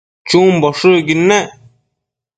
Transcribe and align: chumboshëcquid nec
chumboshëcquid 0.27 1.19
nec 1.29 1.47